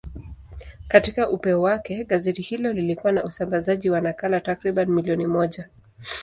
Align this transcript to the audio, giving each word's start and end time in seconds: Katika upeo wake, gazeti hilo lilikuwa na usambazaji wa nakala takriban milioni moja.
Katika 0.87 1.29
upeo 1.29 1.61
wake, 1.61 2.03
gazeti 2.03 2.41
hilo 2.41 2.73
lilikuwa 2.73 3.13
na 3.13 3.23
usambazaji 3.23 3.89
wa 3.89 4.01
nakala 4.01 4.41
takriban 4.41 4.89
milioni 4.89 5.25
moja. 5.27 5.69